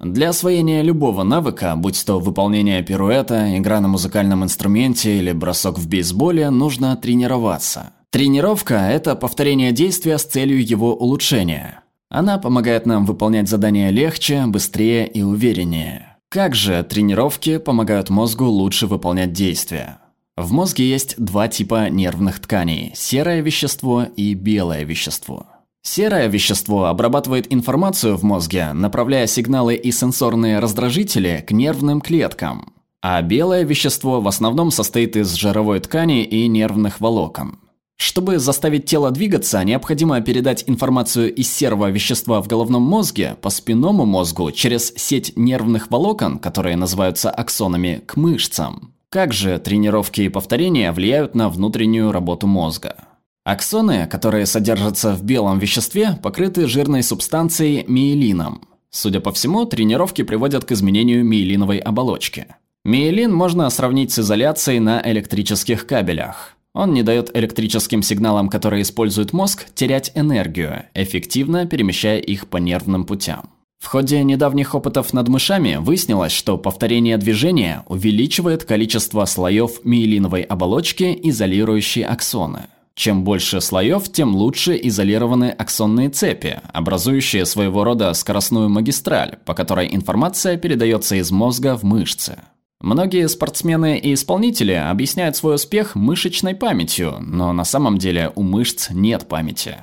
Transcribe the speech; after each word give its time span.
Для 0.00 0.28
освоения 0.28 0.82
любого 0.82 1.24
навыка, 1.24 1.74
будь 1.76 2.04
то 2.06 2.20
выполнение 2.20 2.82
пируэта, 2.84 3.58
игра 3.58 3.80
на 3.80 3.88
музыкальном 3.88 4.44
инструменте 4.44 5.18
или 5.18 5.32
бросок 5.32 5.76
в 5.76 5.88
бейсболе, 5.88 6.50
нужно 6.50 6.96
тренироваться. 6.96 7.90
Тренировка– 8.10 8.74
это 8.90 9.16
повторение 9.16 9.72
действия 9.72 10.18
с 10.18 10.24
целью 10.24 10.64
его 10.64 10.94
улучшения. 10.94 11.80
Она 12.10 12.38
помогает 12.38 12.86
нам 12.86 13.06
выполнять 13.06 13.48
задания 13.48 13.90
легче, 13.90 14.44
быстрее 14.46 15.06
и 15.08 15.22
увереннее. 15.22 16.16
Как 16.28 16.54
же 16.54 16.82
тренировки 16.84 17.58
помогают 17.58 18.08
мозгу 18.08 18.44
лучше 18.44 18.86
выполнять 18.86 19.32
действия? 19.32 19.98
В 20.36 20.52
мозге 20.52 20.88
есть 20.88 21.16
два 21.18 21.48
типа 21.48 21.90
нервных 21.90 22.38
тканей– 22.38 22.92
серое 22.94 23.40
вещество 23.40 24.04
и 24.04 24.34
белое 24.34 24.84
вещество. 24.84 25.46
Серое 25.90 26.26
вещество 26.26 26.84
обрабатывает 26.84 27.50
информацию 27.50 28.18
в 28.18 28.22
мозге, 28.22 28.74
направляя 28.74 29.26
сигналы 29.26 29.74
и 29.74 29.90
сенсорные 29.90 30.58
раздражители 30.58 31.42
к 31.48 31.50
нервным 31.50 32.02
клеткам. 32.02 32.74
А 33.00 33.22
белое 33.22 33.62
вещество 33.62 34.20
в 34.20 34.28
основном 34.28 34.70
состоит 34.70 35.16
из 35.16 35.32
жировой 35.32 35.80
ткани 35.80 36.24
и 36.24 36.46
нервных 36.46 37.00
волокон. 37.00 37.58
Чтобы 37.96 38.38
заставить 38.38 38.84
тело 38.84 39.10
двигаться, 39.10 39.64
необходимо 39.64 40.20
передать 40.20 40.64
информацию 40.66 41.34
из 41.34 41.50
серого 41.50 41.90
вещества 41.90 42.42
в 42.42 42.48
головном 42.48 42.82
мозге 42.82 43.36
по 43.40 43.48
спинному 43.48 44.04
мозгу 44.04 44.50
через 44.50 44.92
сеть 44.94 45.32
нервных 45.36 45.90
волокон, 45.90 46.38
которые 46.38 46.76
называются 46.76 47.30
аксонами, 47.30 48.02
к 48.04 48.16
мышцам. 48.16 48.92
Как 49.08 49.32
же 49.32 49.58
тренировки 49.58 50.20
и 50.20 50.28
повторения 50.28 50.92
влияют 50.92 51.34
на 51.34 51.48
внутреннюю 51.48 52.12
работу 52.12 52.46
мозга? 52.46 53.07
Аксоны, 53.48 54.06
которые 54.06 54.44
содержатся 54.44 55.14
в 55.14 55.22
белом 55.22 55.58
веществе, 55.58 56.18
покрыты 56.22 56.66
жирной 56.66 57.02
субстанцией 57.02 57.82
миелином. 57.88 58.60
Судя 58.90 59.20
по 59.20 59.32
всему, 59.32 59.64
тренировки 59.64 60.20
приводят 60.20 60.66
к 60.66 60.72
изменению 60.72 61.24
миелиновой 61.24 61.78
оболочки. 61.78 62.48
Миелин 62.84 63.32
можно 63.32 63.70
сравнить 63.70 64.12
с 64.12 64.18
изоляцией 64.18 64.80
на 64.80 65.00
электрических 65.02 65.86
кабелях. 65.86 66.56
Он 66.74 66.92
не 66.92 67.02
дает 67.02 67.34
электрическим 67.34 68.02
сигналам, 68.02 68.50
которые 68.50 68.82
использует 68.82 69.32
мозг, 69.32 69.64
терять 69.74 70.12
энергию, 70.14 70.84
эффективно 70.92 71.64
перемещая 71.64 72.18
их 72.18 72.48
по 72.48 72.58
нервным 72.58 73.06
путям. 73.06 73.48
В 73.78 73.86
ходе 73.86 74.22
недавних 74.24 74.74
опытов 74.74 75.14
над 75.14 75.28
мышами 75.28 75.76
выяснилось, 75.76 76.32
что 76.32 76.58
повторение 76.58 77.16
движения 77.16 77.82
увеличивает 77.88 78.64
количество 78.64 79.24
слоев 79.24 79.84
миелиновой 79.84 80.42
оболочки, 80.42 81.18
изолирующей 81.22 82.04
аксоны. 82.04 82.66
Чем 82.98 83.22
больше 83.22 83.60
слоев, 83.60 84.10
тем 84.10 84.34
лучше 84.34 84.76
изолированы 84.82 85.50
аксонные 85.50 86.10
цепи, 86.10 86.60
образующие 86.72 87.46
своего 87.46 87.84
рода 87.84 88.12
скоростную 88.12 88.68
магистраль, 88.68 89.38
по 89.44 89.54
которой 89.54 89.94
информация 89.94 90.56
передается 90.56 91.14
из 91.14 91.30
мозга 91.30 91.76
в 91.76 91.84
мышцы. 91.84 92.40
Многие 92.80 93.28
спортсмены 93.28 94.00
и 94.00 94.14
исполнители 94.14 94.72
объясняют 94.72 95.36
свой 95.36 95.54
успех 95.54 95.94
мышечной 95.94 96.56
памятью, 96.56 97.18
но 97.20 97.52
на 97.52 97.62
самом 97.62 97.98
деле 97.98 98.32
у 98.34 98.42
мышц 98.42 98.88
нет 98.90 99.28
памяти. 99.28 99.76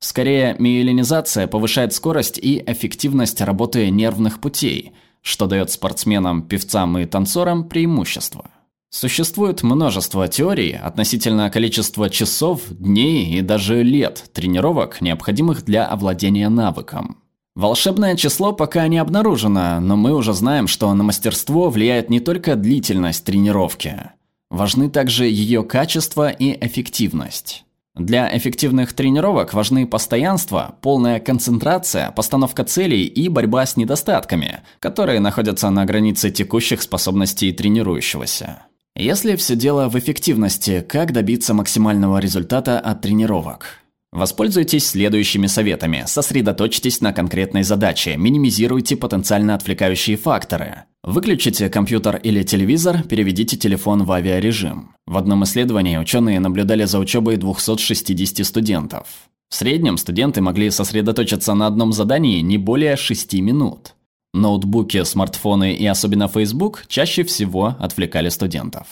Скорее, 0.00 0.54
миелинизация 0.58 1.46
повышает 1.46 1.94
скорость 1.94 2.36
и 2.36 2.62
эффективность 2.66 3.40
работы 3.40 3.88
нервных 3.88 4.42
путей, 4.42 4.92
что 5.22 5.46
дает 5.46 5.70
спортсменам, 5.70 6.42
певцам 6.42 6.98
и 6.98 7.06
танцорам 7.06 7.66
преимущество. 7.66 8.50
Существует 8.90 9.62
множество 9.62 10.28
теорий 10.28 10.72
относительно 10.72 11.50
количества 11.50 12.08
часов, 12.08 12.62
дней 12.70 13.38
и 13.38 13.42
даже 13.42 13.82
лет 13.82 14.30
тренировок, 14.32 15.02
необходимых 15.02 15.64
для 15.64 15.86
овладения 15.86 16.48
навыком. 16.48 17.18
Волшебное 17.54 18.16
число 18.16 18.52
пока 18.52 18.88
не 18.88 18.98
обнаружено, 18.98 19.80
но 19.80 19.96
мы 19.96 20.14
уже 20.14 20.32
знаем, 20.32 20.68
что 20.68 20.92
на 20.94 21.02
мастерство 21.02 21.68
влияет 21.70 22.08
не 22.08 22.20
только 22.20 22.56
длительность 22.56 23.24
тренировки. 23.24 24.12
Важны 24.48 24.88
также 24.88 25.26
ее 25.26 25.64
качество 25.64 26.30
и 26.30 26.56
эффективность. 26.64 27.64
Для 27.94 28.34
эффективных 28.34 28.92
тренировок 28.92 29.54
важны 29.54 29.86
постоянство, 29.86 30.76
полная 30.80 31.18
концентрация, 31.18 32.12
постановка 32.12 32.62
целей 32.62 33.02
и 33.04 33.28
борьба 33.28 33.66
с 33.66 33.76
недостатками, 33.76 34.60
которые 34.78 35.18
находятся 35.18 35.68
на 35.70 35.84
границе 35.84 36.30
текущих 36.30 36.80
способностей 36.80 37.52
тренирующегося. 37.52 38.67
Если 39.00 39.36
все 39.36 39.54
дело 39.54 39.88
в 39.88 39.96
эффективности, 39.96 40.80
как 40.80 41.12
добиться 41.12 41.54
максимального 41.54 42.18
результата 42.18 42.80
от 42.80 43.00
тренировок? 43.00 43.78
Воспользуйтесь 44.10 44.88
следующими 44.88 45.46
советами. 45.46 46.02
Сосредоточьтесь 46.04 47.00
на 47.00 47.12
конкретной 47.12 47.62
задаче, 47.62 48.16
минимизируйте 48.16 48.96
потенциально 48.96 49.54
отвлекающие 49.54 50.16
факторы. 50.16 50.82
Выключите 51.04 51.68
компьютер 51.68 52.16
или 52.16 52.42
телевизор, 52.42 53.04
переведите 53.04 53.56
телефон 53.56 54.02
в 54.02 54.10
авиарежим. 54.10 54.96
В 55.06 55.16
одном 55.16 55.44
исследовании 55.44 55.96
ученые 55.96 56.40
наблюдали 56.40 56.82
за 56.82 56.98
учебой 56.98 57.36
260 57.36 58.44
студентов. 58.44 59.06
В 59.48 59.54
среднем 59.54 59.96
студенты 59.96 60.40
могли 60.40 60.70
сосредоточиться 60.70 61.54
на 61.54 61.68
одном 61.68 61.92
задании 61.92 62.40
не 62.40 62.58
более 62.58 62.96
6 62.96 63.34
минут. 63.34 63.94
Ноутбуки, 64.38 65.04
смартфоны 65.04 65.74
и 65.74 65.86
особенно 65.86 66.28
Facebook 66.28 66.84
чаще 66.88 67.24
всего 67.24 67.76
отвлекали 67.78 68.28
студентов. 68.28 68.86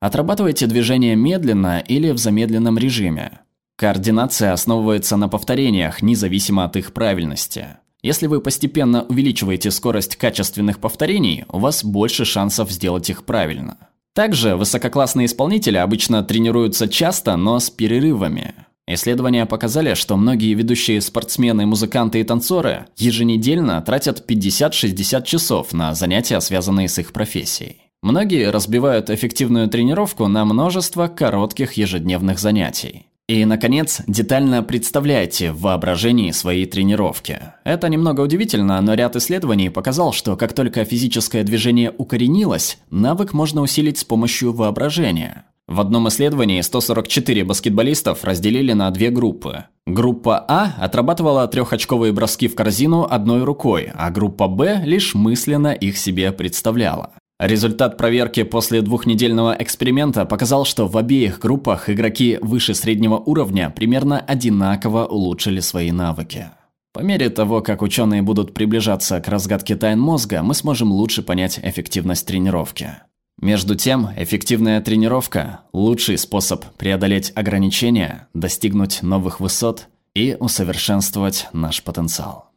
Отрабатывайте 0.00 0.66
движение 0.66 1.16
медленно 1.16 1.80
или 1.80 2.10
в 2.10 2.18
замедленном 2.18 2.78
режиме. 2.78 3.40
Координация 3.76 4.52
основывается 4.52 5.16
на 5.16 5.28
повторениях, 5.28 6.02
независимо 6.02 6.64
от 6.64 6.76
их 6.76 6.92
правильности. 6.92 7.78
Если 8.02 8.26
вы 8.26 8.40
постепенно 8.40 9.02
увеличиваете 9.04 9.70
скорость 9.70 10.16
качественных 10.16 10.78
повторений, 10.78 11.44
у 11.48 11.58
вас 11.58 11.84
больше 11.84 12.24
шансов 12.24 12.70
сделать 12.70 13.10
их 13.10 13.24
правильно. 13.24 13.76
Также 14.14 14.56
высококлассные 14.56 15.26
исполнители 15.26 15.76
обычно 15.76 16.22
тренируются 16.22 16.88
часто, 16.88 17.36
но 17.36 17.58
с 17.58 17.70
перерывами. 17.70 18.54
Исследования 18.90 19.44
показали, 19.44 19.92
что 19.92 20.16
многие 20.16 20.54
ведущие 20.54 21.02
спортсмены, 21.02 21.66
музыканты 21.66 22.20
и 22.20 22.24
танцоры 22.24 22.86
еженедельно 22.96 23.82
тратят 23.82 24.24
50-60 24.26 25.24
часов 25.26 25.74
на 25.74 25.94
занятия, 25.94 26.40
связанные 26.40 26.88
с 26.88 26.98
их 26.98 27.12
профессией. 27.12 27.82
Многие 28.02 28.50
разбивают 28.50 29.10
эффективную 29.10 29.68
тренировку 29.68 30.26
на 30.26 30.46
множество 30.46 31.08
коротких 31.08 31.74
ежедневных 31.74 32.38
занятий. 32.38 33.04
И, 33.28 33.44
наконец, 33.44 34.00
детально 34.06 34.62
представляйте 34.62 35.52
в 35.52 35.60
воображении 35.60 36.30
свои 36.30 36.64
тренировки. 36.64 37.38
Это 37.64 37.90
немного 37.90 38.22
удивительно, 38.22 38.80
но 38.80 38.94
ряд 38.94 39.16
исследований 39.16 39.68
показал, 39.68 40.14
что 40.14 40.34
как 40.34 40.54
только 40.54 40.86
физическое 40.86 41.44
движение 41.44 41.92
укоренилось, 41.98 42.78
навык 42.88 43.34
можно 43.34 43.60
усилить 43.60 43.98
с 43.98 44.04
помощью 44.04 44.54
воображения. 44.54 45.44
В 45.68 45.80
одном 45.80 46.08
исследовании 46.08 46.62
144 46.62 47.44
баскетболистов 47.44 48.24
разделили 48.24 48.72
на 48.72 48.90
две 48.90 49.10
группы. 49.10 49.64
Группа 49.86 50.42
А 50.48 50.74
отрабатывала 50.78 51.46
трехочковые 51.46 52.14
броски 52.14 52.48
в 52.48 52.54
корзину 52.54 53.06
одной 53.08 53.44
рукой, 53.44 53.92
а 53.94 54.10
группа 54.10 54.48
Б 54.48 54.80
лишь 54.84 55.14
мысленно 55.14 55.74
их 55.74 55.98
себе 55.98 56.32
представляла. 56.32 57.10
Результат 57.38 57.98
проверки 57.98 58.44
после 58.44 58.80
двухнедельного 58.80 59.54
эксперимента 59.58 60.24
показал, 60.24 60.64
что 60.64 60.88
в 60.88 60.96
обеих 60.96 61.38
группах 61.38 61.90
игроки 61.90 62.38
выше 62.40 62.74
среднего 62.74 63.16
уровня 63.16 63.70
примерно 63.70 64.18
одинаково 64.18 65.04
улучшили 65.04 65.60
свои 65.60 65.92
навыки. 65.92 66.46
По 66.94 67.00
мере 67.00 67.28
того, 67.28 67.60
как 67.60 67.82
ученые 67.82 68.22
будут 68.22 68.54
приближаться 68.54 69.20
к 69.20 69.28
разгадке 69.28 69.76
тайн 69.76 70.00
мозга, 70.00 70.42
мы 70.42 70.54
сможем 70.54 70.90
лучше 70.90 71.22
понять 71.22 71.60
эффективность 71.62 72.26
тренировки. 72.26 72.96
Между 73.40 73.76
тем, 73.76 74.08
эффективная 74.16 74.80
тренировка– 74.80 75.60
лучший 75.72 76.18
способ 76.18 76.64
преодолеть 76.76 77.32
ограничения, 77.36 78.26
достигнуть 78.34 79.00
новых 79.02 79.38
высот 79.38 79.86
и 80.12 80.36
усовершенствовать 80.38 81.46
наш 81.52 81.84
потенциал. 81.84 82.50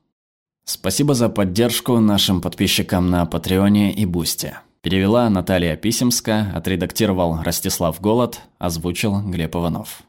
Спасибо 0.66 1.14
за 1.14 1.30
поддержку 1.30 2.00
нашим 2.00 2.42
подписчикам 2.42 3.12
на 3.12 3.28
Патреоне 3.28 3.94
и 3.94 4.06
Бусте. 4.06 4.58
Перевела 4.82 5.30
Наталья 5.30 5.76
Писемска, 5.76 6.52
отредактировал 6.56 7.44
Ростислав 7.44 8.02
Голод, 8.02 8.40
озвучил 8.58 9.22
Глеб 9.22 9.56
Иванов. 9.56 10.02